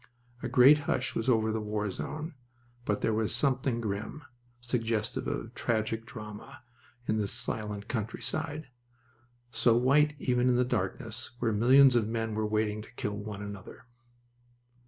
[0.41, 2.33] A great hush was over the war zone,
[2.85, 4.23] but there was something grim,
[4.59, 6.63] suggestive of tragic drama,
[7.07, 8.69] in this silent countryside,
[9.51, 13.43] so white even in the darkness, where millions of men were waiting to kill one
[13.43, 13.85] another.